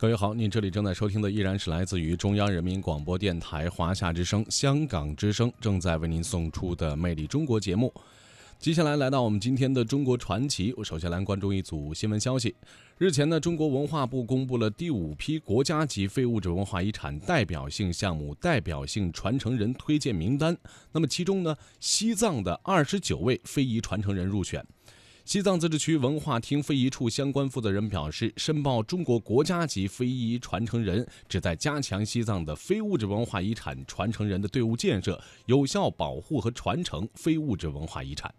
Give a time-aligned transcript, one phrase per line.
[0.00, 7.92] 各位好，您这里正在收听的依然是来自于中央人民广播电台华夏之声、香港之声正在为您送出的《魅力中国》节目。
[8.60, 12.54] 接下来来到我们今天的中国传奇，我首先来关注一组新闻消息。
[12.96, 20.56] 日前呢，中国文化部公布了第五批国家级非物质文化遗产代表性项目代表性传承人推荐名单。
[20.92, 24.64] 那么其中呢，西藏的二十九位非遗传承人入选。
[25.28, 38.34] 西藏自治区文化厅非遗处相关负责人表示，申报中国国家级非遗传承人，旨在加强西藏的非物质文化遗产传承人的队伍建设，有效保护和传承非物质文化遗产。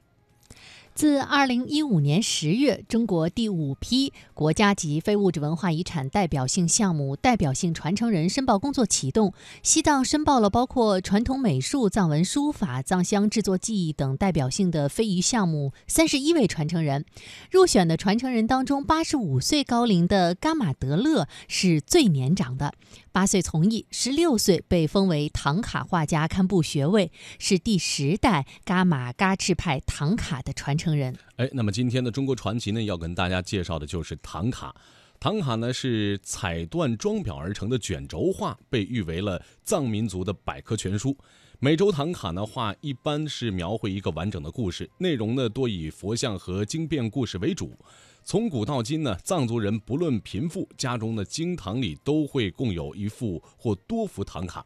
[0.95, 9.33] 自二零一五年十月，中国第五批国家级非物质文化遗产代表性项目代表性传承人申报工作启动。
[9.63, 17.05] 西藏申报了包括传统美术、藏文书法、藏香制作技艺等代表性的非遗项目三十一位传承人。
[17.49, 22.73] 入选的传承人当中，八十五岁高龄的噶玛德勒是最年长的。
[23.11, 31.15] 八岁从艺，十六岁被封为唐卡画家，堪布学位，是第十代噶玛噶赤派唐卡的传承人。
[31.35, 34.73] 哎，那么今天的中国传奇呢，要跟大家介绍的就是唐卡。
[35.19, 41.15] 唐卡呢是彩缎装裱而成的卷轴画，被誉为了藏民族的百科全书。
[41.59, 47.77] 每周唐卡呢画一般是描绘一个完整的故事，内容呢多以佛像和经变故事为主。
[48.23, 54.65] 从古到今呢，藏族人不论贫富，家中的经堂里都会供有一幅或多幅唐卡。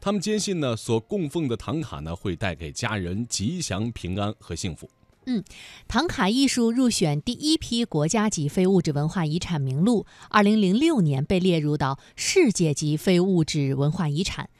[0.00, 4.90] 他们坚信呢，所供奉的唐卡呢，会带给家人吉祥、平安和幸福。
[5.26, 5.44] 嗯，
[5.86, 14.50] 唐卡艺术入选第一批国家级非物质文化遗产名录，二零零六年被列入到世界级非物质文化遗产。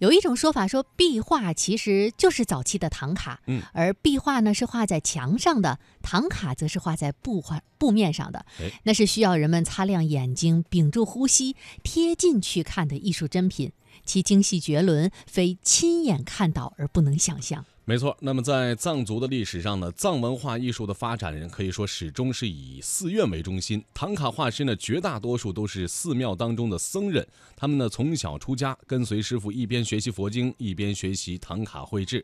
[0.00, 8.44] 有一种说法说，壁画其实就是早期的唐卡，嗯，而壁画呢是画在墙上的，唐卡则是画在布画布面上的，
[8.84, 13.72] 那是需要人们擦亮眼睛、屏住呼吸、贴近去看的艺术珍品，
[14.04, 17.64] 其精细绝伦，非亲眼看到而不能想象。
[17.88, 23.82] 没错，那么在藏族的历史上呢，藏文化艺术的发展可以说始终是以寺院为中心。
[23.94, 27.26] 唐卡画师呢，绝大多数都是寺庙当中的僧人，
[27.56, 32.22] 他们呢从小出家，跟随师傅一边学习佛经，一边学习唐卡绘制，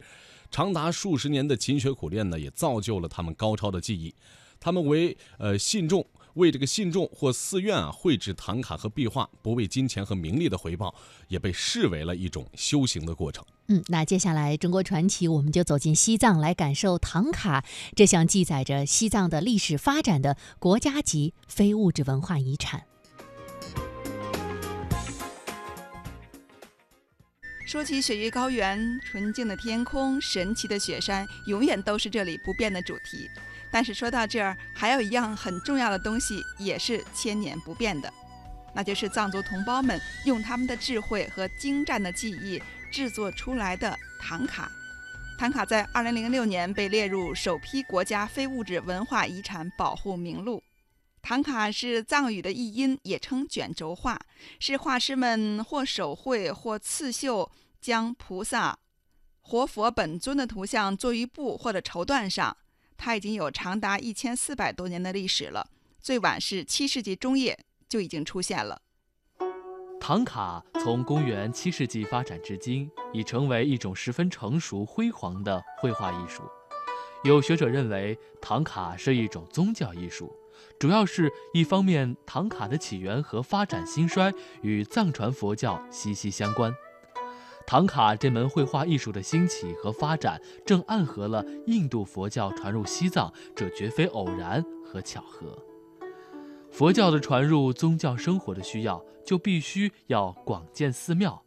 [0.50, 4.14] 长达数十年的勤学苦练呢，也造就了他们高超的技艺。
[4.60, 6.06] 他们为呃信众。
[6.34, 10.94] 为这个信众或寺院啊绘制唐卡和壁画，不为金钱和名利的回报，
[11.28, 13.44] 也被视为了一种修行的过程。
[13.68, 17.64] 嗯，那接下来中国传奇，我们就走进西藏，来感受唐卡
[17.96, 22.82] 这项记载着西藏的历史发展的国家级非物质文化遗产。
[27.66, 33.26] 说起雪域高原，纯净的天空，神奇的雪山，永远都是这里不变的主题。
[33.74, 38.08] 但是说到这儿，还有一样很重要的东西也是千年不变的，
[38.72, 44.70] 那就是藏族同胞们用他们的智慧和精湛的技艺制作出来的唐卡。
[45.36, 50.62] 唐卡在2006年被列入首批国家非物质文化遗产保护名录。
[51.20, 54.16] 唐卡是藏语的译音，也称卷轴画，
[54.60, 58.78] 是画师们或手绘或刺绣，将菩萨、
[59.40, 62.56] 活佛本尊的图像做于布或者绸缎上。
[63.04, 65.68] 它已经有长达一千四百多年的历史了，
[66.00, 68.80] 最晚是七世纪中叶就已经出现了。
[70.00, 76.44] 唐卡从公元七世纪发展至今，已成为一种十分成熟辉煌的绘画艺术。
[77.24, 80.34] 有学者认为，唐卡是一种宗教艺术，
[80.80, 84.32] 主要是一方面，唐卡的起源和发展兴衰
[84.62, 86.74] 与藏传佛教息息相关。
[87.66, 95.58] 唐卡这门绘画艺术的兴起和发展，正暗合了印度佛教传入西藏，这绝非偶然和巧合。
[96.70, 101.42] 佛教的传入，宗教生活的需要，就必须要广建寺庙。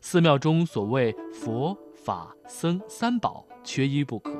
[0.00, 4.32] 寺庙中所谓佛法僧三宝，缺一不可。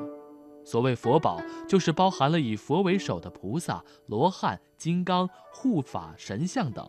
[0.65, 6.87] 所谓佛宝，就是包含了以佛为首的菩萨、罗汉、金刚、护法神像等，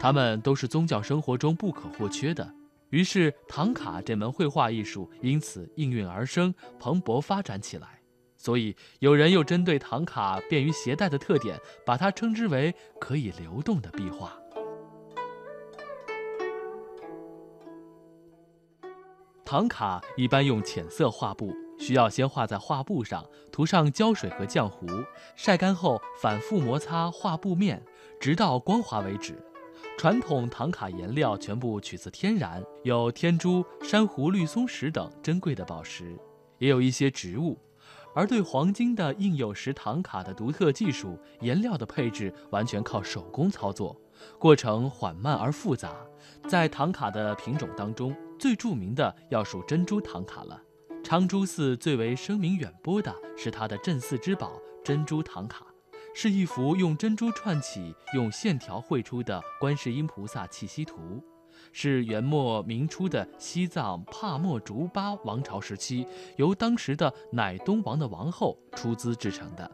[0.00, 2.54] 他们都是宗教生活中不可或缺的。
[2.92, 8.02] 于是，唐卡这门绘画艺术因此应运而生，蓬勃发展起来。
[8.36, 14.38] 所以，有人又针对唐卡便于携带的特点，把它称之为可以流动的壁画。
[19.42, 24.86] 唐卡一般用浅色画布，需要先画在画布上，涂上胶水和浆糊，
[25.34, 27.82] 晒干后反复摩擦画布面，
[28.20, 29.42] 直到光滑为止。
[30.02, 36.18] 传统唐卡颜料全部取自天然，有天珠、珊瑚、绿松石等珍贵的宝石，
[36.58, 37.56] 也有一些植物。
[38.12, 43.96] 而对黄金的印有石唐卡的独特技术，颜料的配置完全靠手工操作，
[44.40, 45.94] 过程缓慢而复杂。
[46.48, 50.60] 在唐卡的品种当中，最著名的要数珍珠唐卡了。
[51.04, 55.64] 昌珠寺最为声名远播的是它的镇寺之宝珍珠唐卡，
[56.14, 61.22] 是一幅用珍珠串起、用线条绘出的观世音菩萨气息图，
[61.72, 66.06] 是元末明初的西藏帕默竹巴王朝时期
[66.36, 69.70] 由当时的乃东王的王后出资制成的。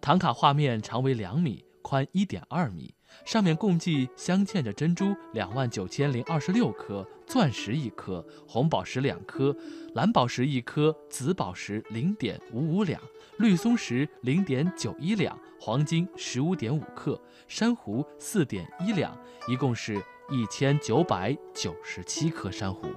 [0.00, 2.94] 唐卡画面长为两米，宽一点二米。
[3.24, 9.56] 上面共计镶嵌着珍珠两万九千零二十六颗，钻石一颗，红宝石两颗，
[9.94, 13.00] 蓝宝石一颗，紫宝石零点五五两，
[13.38, 19.16] 绿松石零点九一两，黄金十五点五克，珊瑚四点一两，
[19.48, 19.96] 一共是
[20.30, 22.88] 一千九百九十七颗珊瑚。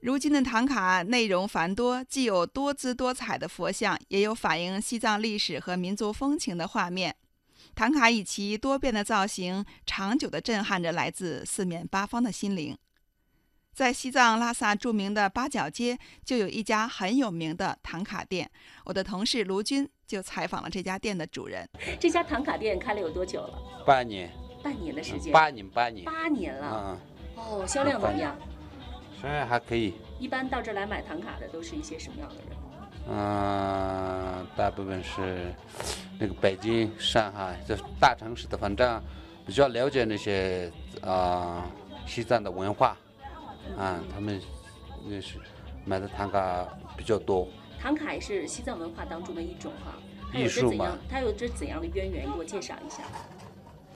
[0.00, 7.14] 如今的唐卡内容繁多，既有多姿多彩的佛像，也有反映西藏历史和民族风情的画面。
[7.74, 12.76] 唐卡以其多变的造型，长久地震撼着来自四面八方的心灵。
[13.74, 18.50] 在西藏拉萨著名的八角街，就有一家很有名的唐卡店。
[18.86, 21.68] 我的同事卢军就采访了这家店的主人。
[22.00, 23.84] 这家唐卡店开了有多久了？
[23.86, 24.32] 八年，
[24.62, 25.32] 半年的时间。
[25.32, 26.04] 八年，八年。
[26.06, 26.98] 八年了。
[27.36, 27.42] 嗯。
[27.42, 28.36] 哦，销量怎么样？
[29.20, 29.94] 销量还可以。
[30.18, 32.44] 一般到这儿来买唐卡的都是一些什么样的人？
[33.08, 35.52] 嗯，大部分是
[36.18, 39.02] 那个北京、上海就是大城市的，反正
[39.46, 40.70] 比较了解那些
[41.02, 41.66] 啊
[42.06, 42.96] 西藏的文化，
[43.76, 44.40] 啊，他们
[45.06, 45.38] 那是
[45.84, 46.66] 买的唐卡
[46.96, 47.48] 比较多。
[47.80, 49.94] 唐卡也是西藏文化当中的一种哈，
[50.38, 50.96] 艺术嘛。
[51.08, 52.30] 它有着怎样的渊源？
[52.30, 53.02] 给我介绍一下。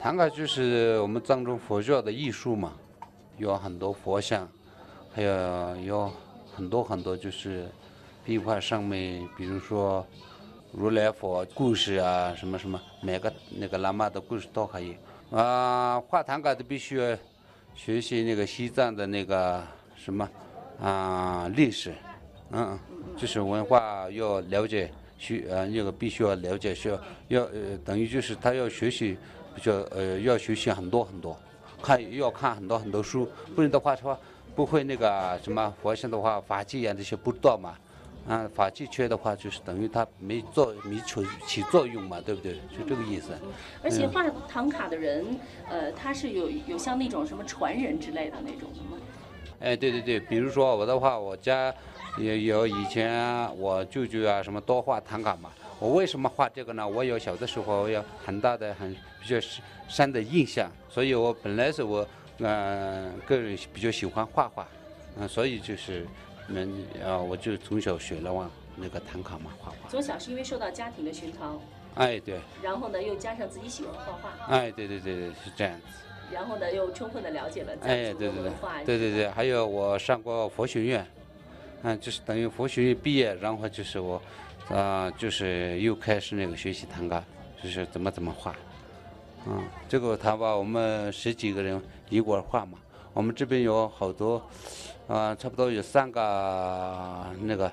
[0.00, 2.72] 唐卡就是我们藏传佛教的艺术嘛，
[3.36, 4.48] 有很多佛像。
[5.14, 6.12] 还有有
[6.56, 7.68] 很多很多，就是
[8.24, 10.04] 壁画上面，比如说
[10.72, 14.96] 如来佛故事啊，什么什么，每个那个喇嘛的故事都可以。
[15.30, 17.16] 啊，画唐卡的必须要
[17.76, 19.62] 学习那个西藏的那个
[19.94, 20.28] 什么
[20.80, 21.94] 啊历史，
[22.50, 22.76] 嗯，
[23.16, 29.16] 就是文化要了解，需呃那个必须要了解，需要要呃等于就是他要学习，
[29.54, 31.38] 比较呃要学习很多很多，
[31.80, 34.18] 看要看很多很多书，不然的话说。
[34.54, 37.74] 不会那个什么佛像的话，法器啊这些不到嘛，
[38.28, 42.54] 啊法器缺的话，就是等于它没做没起起作用嘛，对不对？
[42.70, 43.32] 就这个意思。
[43.82, 45.36] 而且画唐卡的人，
[45.68, 49.02] 呃，他是有有像那种什么传人之类的那种的吗？
[49.58, 51.74] 哎，对对对，比如说我的话，我家
[52.16, 53.12] 也有以前
[53.58, 55.50] 我舅舅啊什么多画唐卡嘛。
[55.80, 56.86] 我为什么画这个呢？
[56.86, 59.36] 我有小的时候有很大的很比较
[59.88, 62.06] 深的印象，所以我本来是我。
[62.38, 64.66] 嗯，个人比较喜欢画画，
[65.16, 66.06] 嗯，所以就是，
[66.48, 69.88] 嗯，啊，我就从小学了嘛，那个唐卡嘛，画画。
[69.88, 71.60] 从小是因为受到家庭的熏陶。
[71.94, 72.40] 哎，对。
[72.60, 74.52] 然后呢，又加上自己喜欢画画。
[74.52, 75.86] 哎，对对对对，是这样子。
[76.32, 81.06] 然后呢，又充分的了解了哎，对对对，对对对，还有我上过佛学院，
[81.82, 84.20] 嗯，就是等于佛学院毕业，然后就是我，
[84.70, 87.22] 啊，就是又开始那个学习唐卡，
[87.62, 88.56] 就是怎么怎么画。
[89.46, 92.78] 嗯，这个谈吧我们十几个人一块画嘛。
[93.12, 94.42] 我们这边有好多，
[95.06, 97.70] 啊，差不多有三个那个，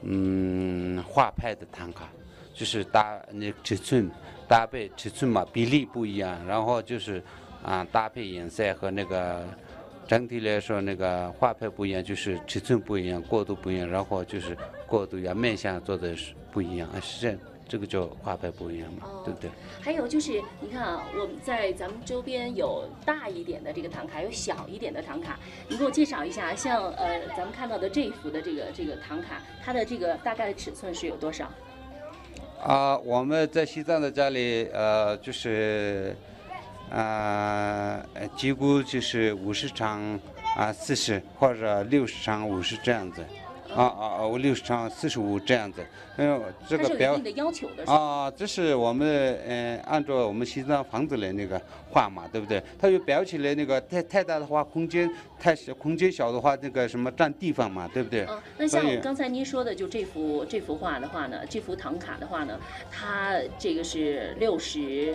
[0.00, 2.08] 嗯，画派的唐卡，
[2.54, 4.10] 就是搭那尺寸
[4.48, 7.22] 搭配尺寸嘛，比例不一样，然后就是
[7.62, 9.44] 啊搭配颜色和那个
[10.06, 17.38] 整体来说那个画派不一样，就是尺寸不一样，过渡不一样，然后就是过度呀面相做的是不一样啊，是这样。
[17.68, 19.50] 这个就画派不一样嘛，对不对？
[19.80, 25.38] 还有就是，你看啊，我们在咱们周边有大一点的这个唐卡，有小一点的唐卡。
[25.68, 31.50] 你给我介绍一下，像呃，咱们看到的这一幅的这个这个唐卡，它的这个大概的尺寸是有多少？
[32.62, 36.16] 啊，我们在西藏的家里，呃，就是
[36.90, 38.00] 啊，
[38.36, 40.20] 几乎就是五十乘
[40.56, 43.24] 啊四十，或者六十乘五十这样子。
[43.76, 44.26] 啊啊啊！
[44.26, 45.84] 我六十乘四十五这样子，
[46.16, 47.20] 嗯，这个标
[47.84, 52.62] 啊，这是我们嗯按照我们西藏房子的那个画嘛，对不对？
[52.78, 58.24] 它就裱起来那个太太大的话，空间太小，空间小的话，那个什么占地方嘛，对不对？
[58.28, 62.58] 嗯，那像刚才您说的，就这幅这幅画的话呢，这幅唐卡的话呢，
[62.90, 65.14] 它这个是六十。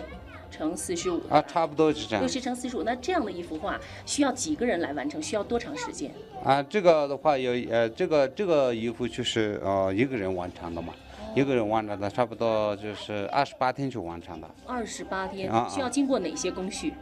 [0.52, 2.22] 乘四十五啊，差不多是这样。
[2.22, 5.20] 六十乘四十五，那这样的一幅画需要几个人来完成？
[5.20, 6.12] 需要多长时间？
[6.44, 10.92] 啊，这个的话有呃，这个这个一幅就是呃一个人完成的嘛，
[11.34, 14.48] 一个人完成的，差不多就是二十八天就完成的。
[14.66, 16.92] 二十八天，需要经过哪些工序？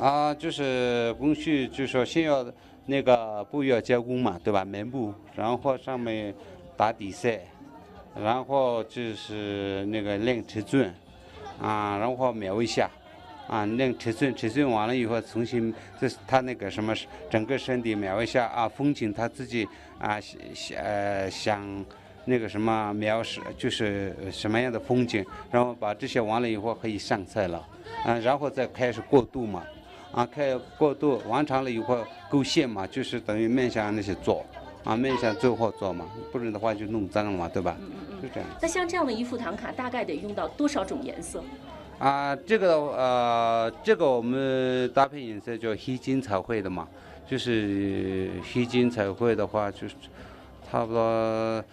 [0.00, 2.44] 啊，就是工序，就是说先要
[2.86, 4.64] 那个布要加工嘛，对吧？
[4.64, 6.34] 棉布，然后上面
[6.76, 7.30] 打底色，
[8.20, 10.92] 然后就是那个练尺寸，
[11.64, 12.90] 啊，然后描一下，
[13.48, 16.94] 啊，那尺寸，尺寸完了以后重新，这是他那个什么，
[17.30, 19.66] 整个身体描一下啊，风景他自己
[19.98, 21.84] 啊想呃想
[22.26, 27.66] 那个什么描是，就是什么样的风景，然后把这些完了以后可以上菜了，
[28.04, 29.64] 啊，然后再开始过渡嘛。
[30.12, 34.46] 啊，开过渡完成了以后勾线嘛，就是等于面向那些做，
[34.84, 37.76] 啊，面向最后做嘛，不然的话就弄脏了嘛，对吧？
[37.80, 38.48] 嗯嗯就这样。
[38.60, 41.42] 那像这样的一副唐卡，大概得用到多少种颜色？
[41.98, 46.86] 啊，这个呃，这个我们搭配颜色叫黑金彩绘的嘛，
[47.26, 49.94] 就是黑金彩绘的话，就是
[50.70, 51.64] 差不多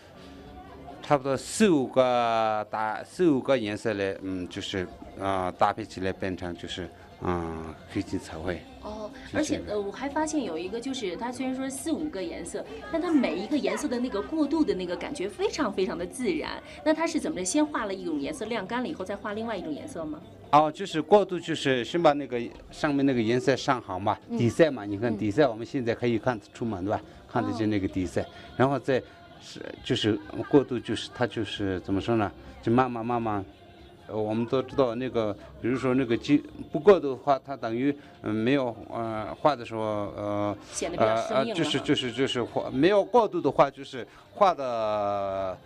[1.02, 4.88] 差不多四五个搭四五个颜色来，嗯，就是
[5.20, 6.90] 啊、搭配起来变成就是
[7.24, 8.62] 嗯黑金彩绘。
[8.82, 16.52] 哦，而且呃，我还发现有一个，就是它虽然说四五个颜色，但它每一个颜色的那个过渡的那个感觉非常非常的自然。
[16.84, 17.46] 那它是怎么着？
[17.46, 20.20] 先画了一种颜色晾干了以后，再画另外一种颜色吗？
[20.52, 27.02] 哦，就是过渡，就是先把那个上面那个颜色上好嘛，底色嘛，你看底色，我们现在可以看得出门，对吧？
[27.32, 28.26] 看得见那个底色，
[28.58, 29.02] 然后再
[29.42, 32.32] 是就是过渡，就是它就是怎么说呢？
[32.62, 33.46] 就慢慢慢慢，
[34.12, 40.58] 呃，我们都知道那个，比如说那个基不过度的话，它等于嗯没有呃画的时候呃
[40.98, 45.58] 呃呃就是就是就是画没有过度的话，就是画的。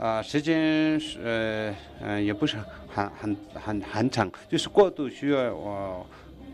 [0.00, 2.56] 啊、时间是呃嗯、也不是
[2.88, 6.04] 很很很很长，就是过度需要我、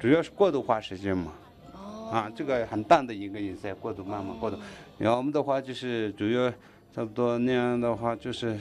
[0.01, 1.33] 主要是过度花时间嘛。
[1.73, 4.59] 哦，啊，这个很淡的一个颜色，过度慢慢过度。
[4.99, 6.51] 然后我们的话就是主要
[6.93, 8.59] 差不多那样的话就是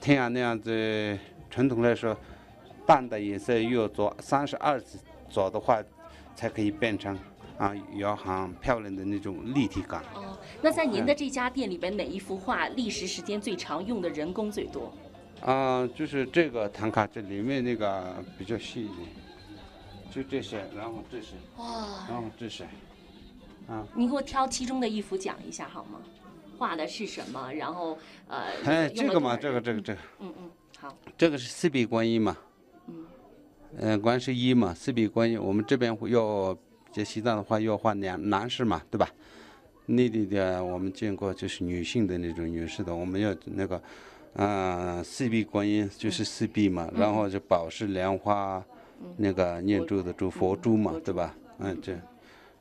[0.00, 1.16] 天啊那样子，
[1.50, 2.16] 传统来说，
[2.86, 4.98] 淡的颜色要做三十二次
[5.28, 5.82] 做的话，
[6.34, 7.18] 才可以变成
[7.58, 10.02] 啊有很漂亮的那种立体感。
[10.14, 14.92] 哦，那在您的这家店里边，哪一幅画历时时间最长，用的人工最多？
[15.42, 19.08] 啊，就是这个唐卡这里面那个比较细一点，
[20.10, 22.64] 就这些，然后这些，哇，然后这些，
[23.68, 23.86] 啊。
[23.94, 26.00] 你给我挑其中的一幅讲一下好吗？
[26.58, 27.52] 画的是什么？
[27.52, 27.98] 然后
[28.28, 32.36] 呃，哎，这个嘛，这个这个这个，嗯嗯，好，这个是四臂观音嘛，
[33.78, 36.56] 嗯，观世音嘛，四臂观音，我们这边要
[36.92, 39.08] 在西藏的话要画男男士嘛，对吧？
[39.86, 43.80] 内地的我们见过就是女性的那种女士的，我们要那个，
[44.34, 48.64] 嗯、四臂观音就是四臂嘛，然后就宝石莲花，
[49.16, 51.34] 那个念珠的珠佛珠嘛，对吧？
[51.58, 51.98] 嗯，这。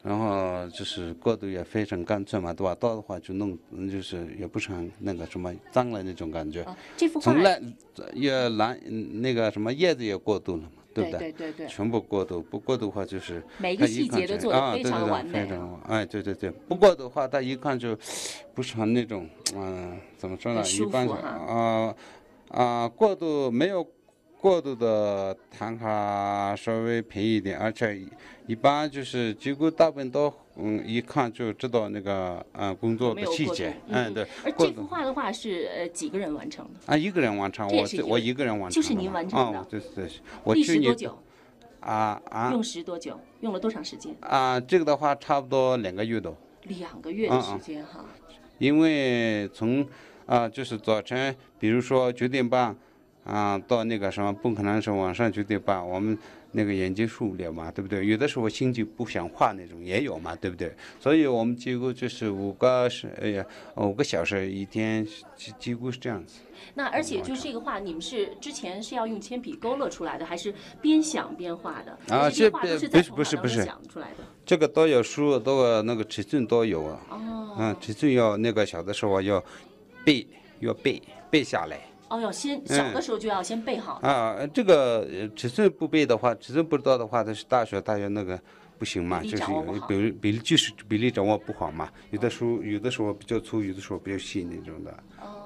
[0.05, 2.75] 然后就是过渡也非常干脆嘛，对吧？
[2.75, 6.61] 到的话就弄，嗯就是也不是很那个什么脏了那种感觉。
[6.61, 7.73] 啊，这幅画从烂
[8.13, 17.97] 也蓝嗯那个什么叶子也过渡了嘛，对不对对对全部过渡，不过渡的话就是每一个细节都做得非对对对常完美非常哎，对对对，不过的话，他一看就
[18.53, 20.61] 不是很那种，嗯、怎么说呢？
[20.63, 21.95] 一般啊
[22.49, 23.83] 啊，过渡没有
[24.45, 27.99] 过渡的唐卡稍微便宜一点，而且
[28.45, 36.93] 一般就是几乎大部分都嗯一看就知道那个嗯工作的细节，嗯嗯对，而这幅画的话是呃几个人完成的？
[36.93, 40.07] 啊，一个人完成，我这我一个人完成就是您完成的啊，对对，
[40.43, 41.17] 我历去年时多久？
[41.79, 43.19] 啊啊用时多久？
[43.41, 44.15] 用了多长时间？
[44.19, 48.05] 啊，这个的话差不多两个月多，两个月的时间哈。
[48.59, 49.83] 因为从
[50.27, 52.75] 啊就是早晨，比如说九点半
[53.25, 56.17] 啊到那个什么，不可能是晚上九点半，我们
[56.51, 58.05] 那个眼睛受不了嘛，对不对？
[58.05, 60.73] 有的时候心就不想画那种也有嘛，对不对？
[60.99, 65.05] 所以我们几乎就是五个是哎呀五个小时一天，
[65.35, 66.39] 几几乎是这样子。
[66.75, 72.15] 那而且就是这个画，你们是之前是要用铅笔勾勒出来的，还是边想边画的？
[72.15, 74.23] 啊这个画这都是在不是不是不是想出来的。
[74.45, 77.01] 这个都有书，都有那个尺寸都有啊。
[77.09, 79.43] 哦，嗯，尺寸要那个小的时候要
[80.05, 80.25] 背，
[80.59, 81.79] 要背背下来
[82.15, 83.99] 哦，要先小嗯的时候就要先备好。
[84.01, 84.37] 啊。
[84.53, 88.39] 这个呃尺寸不备的话，尺寸不知道的话，它是大学大学那个
[88.77, 89.43] 不行嘛，就是
[89.87, 91.89] 比例比例就是比例掌握不好嘛。
[92.11, 94.97] 有的时候有的时候比较粗，有的时候比较细那种的，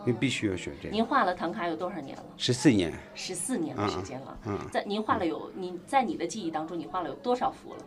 [0.05, 0.93] 你必须要学这个。
[0.93, 2.23] 您画了唐卡有多少年了？
[2.37, 4.37] 十四年，十四年的时间了。
[4.45, 7.79] 嗯在您画了有你在你的记忆当中，你画了有多少幅了？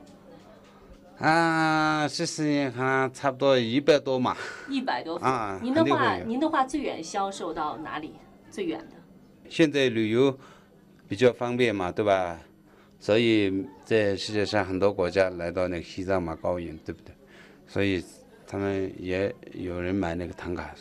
[1.19, 4.37] 啊，十四年可能差不多一百多嘛。
[4.69, 5.25] 一百多幅。
[5.25, 8.15] 啊您的画，肯定会有您的画最远销售到哪里？
[8.53, 8.97] 最远的？
[9.49, 10.39] 现在旅游
[11.09, 12.39] 比较方便嘛，对吧？
[13.01, 17.13] 所以在世界上很多国家来到那个西藏嘛高原，对不对？
[17.67, 18.05] 所以
[18.47, 20.75] 他们也有人买那个唐卡，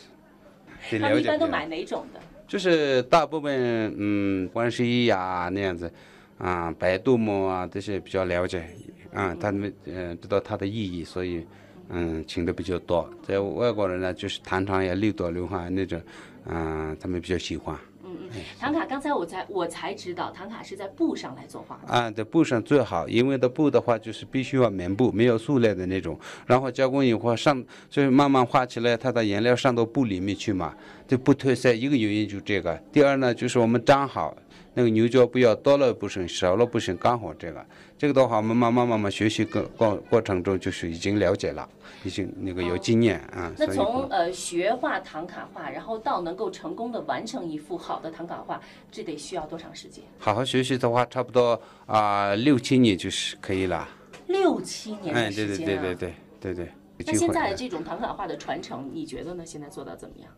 [0.90, 2.20] 他了解不了们一般都买哪种的？
[2.46, 5.90] 就是大部分嗯，观世音呀那样子，
[6.38, 8.68] 啊，白度母啊这些比较了解，
[9.12, 11.46] 啊，他们嗯知道它的意义，所以
[11.88, 13.10] 嗯请的比较多。
[13.26, 16.00] 在外国人呢，就是唐朝呀、六朵莲花那种，
[16.46, 17.76] 嗯、他们比较喜欢。
[18.04, 21.92] 嗯嗯，唐卡刚才我才我才知道，唐卡是在布上来作画的。
[21.92, 26.18] 啊，在布上最好，因为的布的话就是必须要棉布，没有塑料的那种。
[26.46, 30.74] 然后加工以后上，就是慢慢画起来，它的颜料上到布里面去嘛，
[31.06, 31.72] 就不褪色。
[31.72, 32.76] 一个原因就这个。
[32.92, 34.36] 第二呢，就是我们粘好
[34.74, 37.64] 那个牛角不要多了不行，少了不行，刚好这个。
[37.98, 41.68] 这个的话，我们慢慢慢慢学习过过过程中，就是已经了解了，
[42.04, 43.52] 已经那个有经验啊。
[43.58, 48.60] 那从呃学画唐卡画，然后到能够成功的完成一幅好的唐卡画，
[48.90, 50.02] 这得需要多长时间？
[50.18, 53.88] 好好学习的话，差不多啊、六七年就是可以了。
[54.26, 55.82] 六七年哎，的对时间啊！
[55.82, 56.64] 对对对对对对。
[56.64, 56.72] 对
[57.04, 59.44] 那现在这种唐卡画的传承，你觉得呢？
[59.44, 60.30] 现在做到怎么样？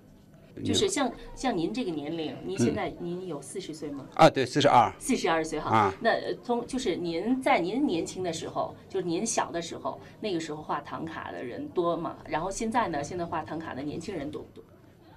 [0.62, 4.06] 就是像像您这个年龄，您现在您有四十岁吗？
[4.14, 4.92] 啊，对，四十二。
[4.98, 5.70] 四十二岁哈。
[5.70, 12.16] 啊那呃从就是您在您年轻的时候，就是您小的时候，那个时候画唐卡的人多吗？
[12.28, 13.02] 然后现在呢？
[13.02, 14.62] 现在画唐卡的年轻人多不多？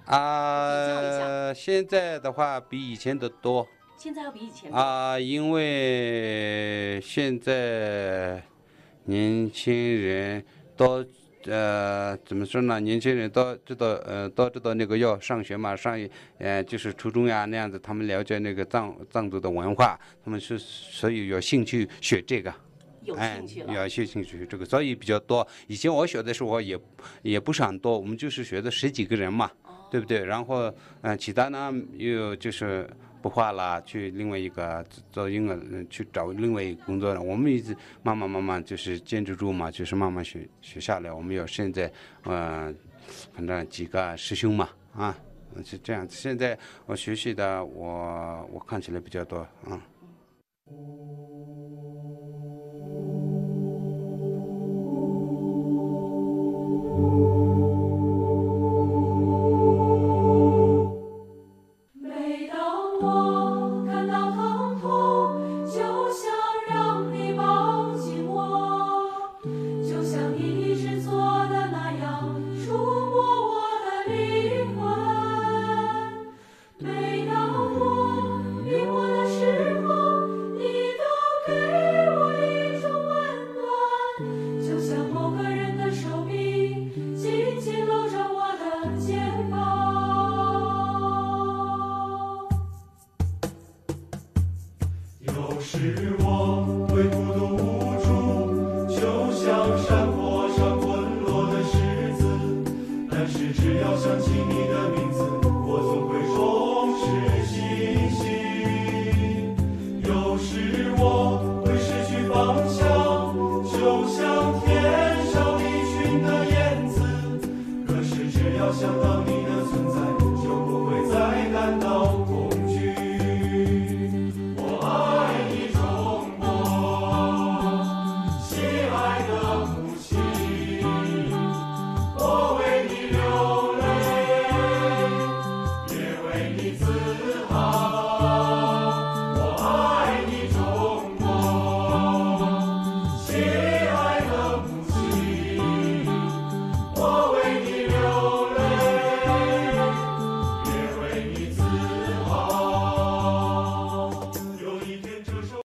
[0.06, 4.78] 啊，现在的话比以前的多现在要比以前多。
[4.78, 8.42] 啊，因为现在
[9.04, 10.44] 年轻人
[10.76, 11.04] 都
[11.50, 12.78] 呃怎么说呢？
[12.80, 15.98] 年轻人都知道呃都知道那个要上学嘛，上
[16.38, 22.52] 呃就是初中呀那样子，他们了解那个藏藏族的文化，他们是所以有兴趣学这个。
[23.04, 23.72] 有哎兴趣，了。
[23.72, 25.46] 有兴趣学这个，所以比较多。
[25.66, 26.78] 以前我学的时候也
[27.22, 30.24] 也不是很多，我们就是学的十几个人嘛，哦对不对？
[30.26, 32.86] 然后嗯、呃其他呢又就是
[33.20, 35.56] 不画了，去另外一个做另外，
[35.88, 37.20] 去找另外一个工作了。
[37.20, 41.12] 我们一直慢慢慢慢就是坚持住嘛，就是慢慢学学下来。
[41.12, 41.92] 我们要现在
[42.24, 42.74] 嗯，
[43.32, 45.16] 反正几个师兄嘛，啊。
[45.64, 46.56] 是这样子，现在
[46.86, 51.17] 我学习的我我看起来比较多，嗯。